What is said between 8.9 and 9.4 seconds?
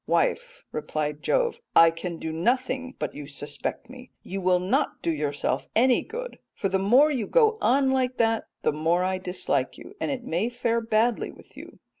I